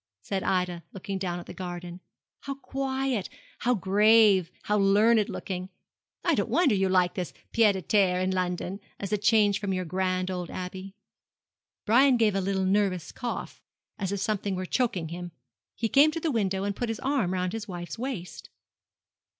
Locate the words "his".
16.89-16.99, 17.53-17.67